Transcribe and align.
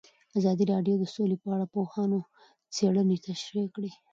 ازادي 0.39 0.63
راډیو 0.71 0.95
د 0.99 1.03
سوله 1.13 1.35
په 1.41 1.47
اړه 1.53 1.65
د 1.69 1.71
پوهانو 1.73 2.19
څېړنې 2.75 3.17
تشریح 3.27 3.67
کړې. 3.75 3.91